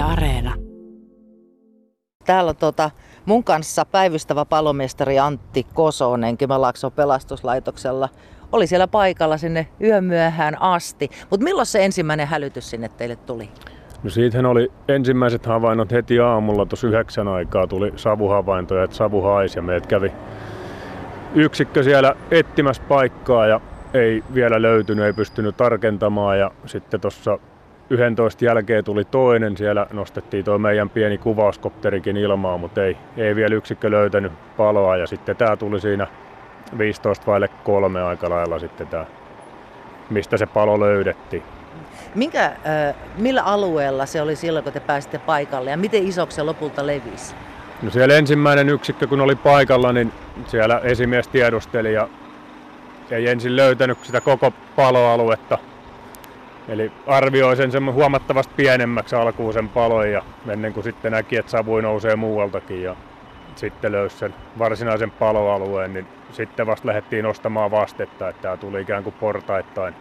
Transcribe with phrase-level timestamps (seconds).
[0.00, 0.54] Yle Areena.
[2.26, 2.90] Täällä on tota,
[3.26, 8.08] mun kanssa päivystävä palomestari Antti Kosonen Kymenlaakson pelastuslaitoksella.
[8.52, 11.10] Oli siellä paikalla sinne yömyöhään asti.
[11.30, 13.48] Mutta milloin se ensimmäinen hälytys sinne teille tuli?
[14.02, 19.58] No siitähän oli ensimmäiset havainnot heti aamulla, tuossa yhdeksän aikaa tuli savuhavaintoja, että savu haisi
[19.58, 20.12] ja meidät kävi
[21.34, 23.60] yksikkö siellä etsimässä paikkaa ja
[23.94, 27.38] ei vielä löytynyt, ei pystynyt tarkentamaan ja sitten tuossa
[27.90, 33.54] 11 jälkeen tuli toinen, siellä nostettiin tuo meidän pieni kuvauskopterikin ilmaan, mutta ei, ei vielä
[33.54, 36.06] yksikkö löytänyt paloa ja sitten tämä tuli siinä
[36.78, 39.06] 15 vaille kolme aika lailla sitten tämä,
[40.10, 41.42] mistä se palo löydettiin.
[42.14, 42.52] Minkä,
[43.16, 47.34] millä alueella se oli silloin, kun te pääsitte paikalle ja miten isoksi se lopulta levisi?
[47.82, 50.12] No siellä ensimmäinen yksikkö, kun oli paikalla, niin
[50.46, 52.08] siellä esimies tiedusteli ja
[53.10, 55.58] ei ensin löytänyt sitä koko paloaluetta.
[56.68, 61.82] Eli arvioi sen huomattavasti pienemmäksi alkuun sen palon ja ennen kuin sitten näki, että savui
[61.82, 62.96] nousee muualtakin ja
[63.54, 69.04] sitten löysi sen varsinaisen paloalueen, niin sitten vasta lähdettiin nostamaan vastetta, että tämä tuli ikään
[69.04, 69.94] kuin portaittain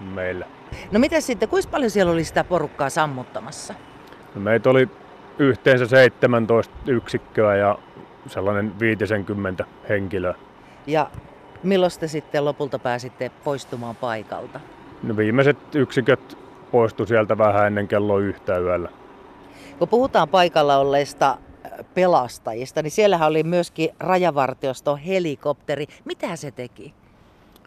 [0.00, 0.46] meille.
[0.92, 3.74] No miten sitten, kuinka paljon siellä oli sitä porukkaa sammuttamassa?
[4.34, 4.88] No meitä oli
[5.38, 7.78] yhteensä 17 yksikköä ja
[8.26, 10.34] sellainen 50 henkilöä.
[10.86, 11.10] Ja
[11.62, 14.60] milloin te sitten lopulta pääsitte poistumaan paikalta?
[15.02, 16.38] No viimeiset yksiköt
[16.72, 18.88] poistu sieltä vähän ennen kello yhtä yöllä.
[19.78, 21.38] Kun puhutaan paikalla olleista
[21.94, 25.86] pelastajista, niin siellähän oli myöskin rajavartioston helikopteri.
[26.04, 26.94] Mitä se teki?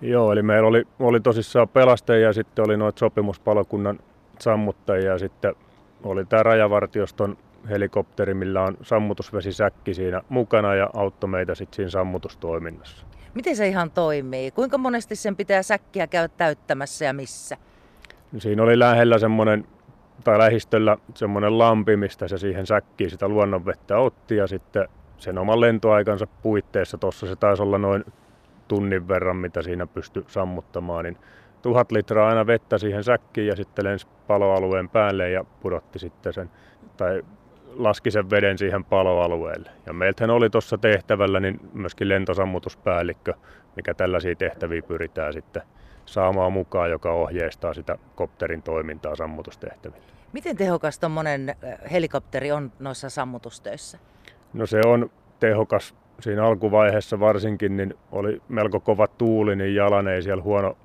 [0.00, 3.98] Joo, eli meillä oli, oli tosissaan pelastajia sitten oli noita sopimuspalokunnan
[4.38, 5.54] sammuttajia ja sitten
[6.02, 7.36] oli tämä rajavartioston
[7.70, 13.06] helikopteri, millä on sammutusvesisäkki siinä mukana ja auttoi meitä sitten siinä sammutustoiminnassa.
[13.34, 14.50] Miten se ihan toimii?
[14.50, 17.56] Kuinka monesti sen pitää säkkiä käydä täyttämässä ja missä?
[18.38, 19.66] Siinä oli lähellä semmoinen,
[20.24, 25.60] tai lähistöllä semmoinen lampi, mistä se siihen säkkiin sitä luonnonvettä otti ja sitten sen oman
[25.60, 28.04] lentoaikansa puitteissa, tuossa se taisi olla noin
[28.68, 31.18] tunnin verran, mitä siinä pystyi sammuttamaan, niin
[31.62, 36.50] tuhat litraa aina vettä siihen säkkiin ja sitten lensi paloalueen päälle ja pudotti sitten sen,
[36.96, 37.22] tai
[37.76, 39.70] laski sen veden siihen paloalueelle.
[39.86, 43.34] Ja meiltähän oli tuossa tehtävällä niin myöskin lentosammutuspäällikkö,
[43.76, 45.62] mikä tällaisia tehtäviä pyritään sitten
[46.06, 50.06] saamaan mukaan, joka ohjeistaa sitä kopterin toimintaa sammutustehtävillä.
[50.32, 51.54] Miten tehokas tuommoinen
[51.92, 53.98] helikopteri on noissa sammutustöissä?
[54.52, 60.22] No se on tehokas siinä alkuvaiheessa varsinkin, niin oli melko kova tuuli, niin jalan ei
[60.22, 60.76] siellä huono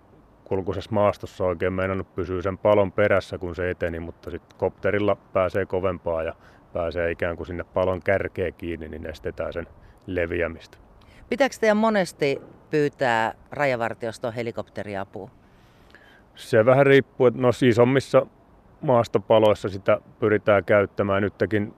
[0.50, 5.66] kulkuisessa maastossa oikein meinannut pysyä sen palon perässä, kun se eteni, mutta sitten kopterilla pääsee
[5.66, 6.34] kovempaa ja
[6.74, 9.68] pääsee ikään kuin sinne palon kärkeen kiinni, niin estetään sen
[10.08, 10.78] leviämistä.
[11.30, 15.30] Pitääkö teidän monesti pyytää rajavartioston helikopteriapua?
[16.36, 18.26] Se vähän riippuu, että no isommissa
[18.82, 21.22] maastopaloissa sitä pyritään käyttämään.
[21.22, 21.74] Nytkin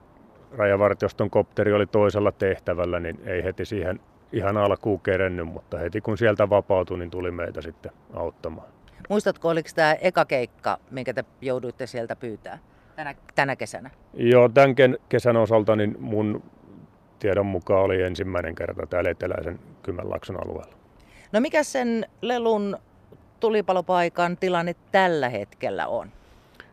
[0.52, 4.00] rajavartioston kopteri oli toisella tehtävällä, niin ei heti siihen
[4.32, 8.68] ihan alkuun kerennyt, mutta heti kun sieltä vapautui, niin tuli meitä sitten auttamaan.
[9.08, 12.58] Muistatko, oliko tämä eka keikka, minkä te jouduitte sieltä pyytää
[12.96, 13.90] tänä, tänä kesänä?
[14.14, 14.74] Joo, tämän
[15.08, 16.42] kesän osalta niin mun
[17.18, 20.74] tiedon mukaan oli ensimmäinen kerta täällä eteläisen Kymenlaakson alueella.
[21.32, 22.78] No mikä sen lelun
[23.40, 26.08] tulipalopaikan tilanne tällä hetkellä on?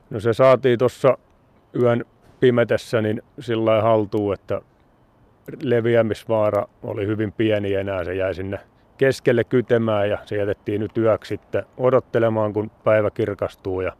[0.10, 1.18] No se saatiin tuossa
[1.82, 2.06] yön
[2.40, 4.62] pimetessä niin sillä haltuun, että
[5.64, 8.04] leviämisvaara oli hyvin pieni enää.
[8.04, 8.60] Se jäi sinne
[8.98, 13.82] keskelle kytemään ja se jätettiin nyt yöksi sitten odottelemaan, kun päivä kirkastuu.
[13.82, 13.94] Ja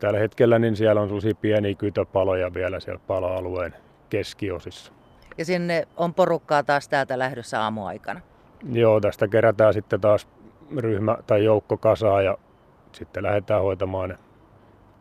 [0.00, 3.74] tällä hetkellä niin siellä on sellaisia pieniä kytöpaloja vielä siellä paloalueen
[4.10, 4.92] keskiosissa.
[5.38, 8.20] Ja sinne on porukkaa taas täältä lähdössä aamuaikana?
[8.72, 10.28] Joo, tästä kerätään sitten taas
[10.76, 12.38] ryhmä tai joukko kasaa ja
[12.92, 14.18] sitten lähdetään hoitamaan ne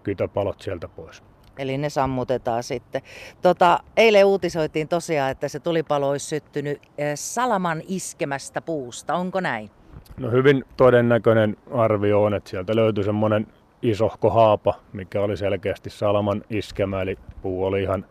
[0.04, 1.24] kytöpalot sieltä pois.
[1.58, 3.02] Eli ne sammutetaan sitten.
[3.42, 9.16] Tota, eilen uutisoitiin tosiaan, että se tulipalo olisi syttynyt eh, salaman iskemästä puusta.
[9.16, 9.70] Onko näin?
[10.18, 13.48] No hyvin todennäköinen arvio on, että sieltä löytyi semmoinen
[13.82, 17.02] isohko haapa, mikä oli selkeästi salaman iskemä.
[17.02, 18.06] Eli puu oli ihan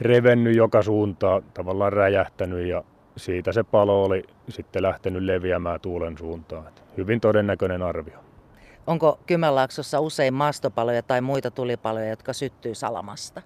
[0.00, 2.84] revennyt joka suuntaan, tavallaan räjähtänyt ja
[3.16, 6.64] siitä se palo oli sitten lähtenyt leviämään tuulen suuntaan.
[6.96, 8.18] Hyvin todennäköinen arvio.
[8.86, 13.42] Onko Kymenlaaksossa usein maastopaloja tai muita tulipaloja, jotka syttyy salamasta?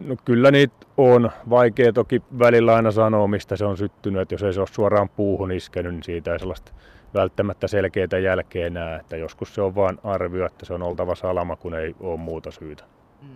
[0.00, 1.30] No kyllä niitä on.
[1.50, 4.22] Vaikea toki välillä aina sanoa, mistä se on syttynyt.
[4.22, 6.72] Että jos ei se ole suoraan puuhun iskenyt, niin siitä ei sellaista
[7.14, 8.96] välttämättä selkeää jälkeä näe.
[8.96, 12.50] Että joskus se on vain arvio, että se on oltava salama, kun ei ole muuta
[12.50, 12.84] syytä.
[13.22, 13.28] Mm.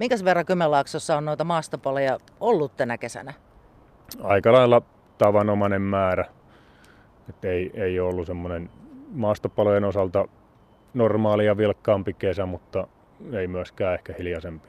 [0.00, 3.34] Minkäs verran Kymenlaaksossa on noita maastopaloja ollut tänä kesänä?
[4.22, 4.82] Aika lailla
[5.18, 6.24] tavanomainen määrä.
[7.28, 8.70] Että ei, ei ollut semmoinen
[9.12, 10.28] maastopalojen osalta
[10.94, 12.86] normaalia vilkkaampi kesä, mutta
[13.32, 14.68] ei myöskään ehkä hiljaisempi.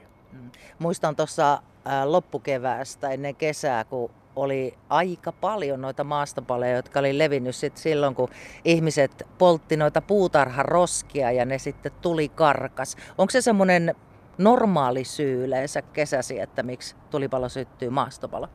[0.80, 1.62] Muistan tuossa
[2.06, 8.30] loppukeväästä ennen kesää, kun oli aika paljon noita maastopaleja, jotka oli levinnyt sit silloin, kun
[8.66, 12.98] ihmiset poltti noita puutarharoskia ja ne sitten tuli karkas.
[13.18, 13.96] Onko se semmoinen
[14.38, 18.48] normaali syy yleensä kesäsi, että miksi tulipalo syttyy maastopalo?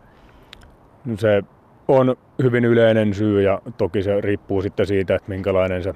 [1.04, 1.42] No se
[1.88, 5.94] on hyvin yleinen syy ja toki se riippuu sitten siitä, että minkälainen se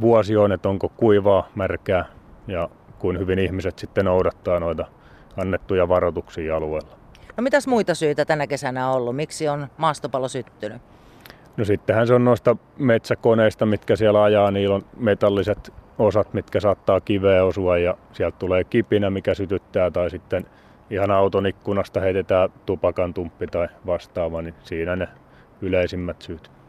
[0.00, 2.04] vuosi on, että onko kuivaa, märkää
[2.48, 2.68] ja
[2.98, 4.86] kuin hyvin ihmiset sitten noudattaa noita
[5.36, 6.96] annettuja varoituksia alueella.
[7.36, 9.16] No mitäs muita syitä tänä kesänä on ollut?
[9.16, 10.82] Miksi on maastopalo syttynyt?
[11.56, 17.00] No sittenhän se on noista metsäkoneista, mitkä siellä ajaa, niillä on metalliset osat, mitkä saattaa
[17.00, 20.46] kiveä osua ja sieltä tulee kipinä, mikä sytyttää tai sitten
[20.90, 25.08] ihan auton ikkunasta heitetään tupakan tumppi tai vastaava, niin siinä ne
[25.62, 26.59] yleisimmät syyt.